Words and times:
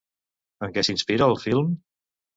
En 0.67 0.73
què 0.77 0.85
s'inspira 0.87 1.31
el 1.35 1.39
film? 1.45 1.73